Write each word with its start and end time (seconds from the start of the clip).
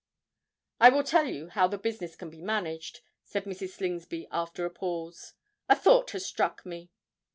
"I 0.79 0.89
will 0.89 1.03
tell 1.03 1.27
you 1.27 1.49
how 1.49 1.67
the 1.67 1.77
business 1.77 2.15
can 2.15 2.31
be 2.31 2.41
managed," 2.41 3.01
said 3.23 3.43
Mrs. 3.45 3.73
Slingsby, 3.73 4.27
after 4.31 4.65
a 4.65 4.71
pause. 4.71 5.35
"A 5.69 5.75
thought 5.75 6.09
has 6.09 6.25
struck 6.25 6.65
me! 6.65 6.89